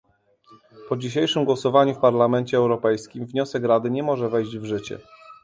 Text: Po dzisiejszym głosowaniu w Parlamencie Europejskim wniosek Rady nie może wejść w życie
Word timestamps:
Po 0.89 0.95
dzisiejszym 0.97 1.45
głosowaniu 1.45 1.93
w 1.93 1.97
Parlamencie 1.99 2.57
Europejskim 2.57 3.25
wniosek 3.25 3.63
Rady 3.63 3.89
nie 3.91 4.03
może 4.03 4.29
wejść 4.29 4.57
w 4.57 4.63
życie 4.65 4.97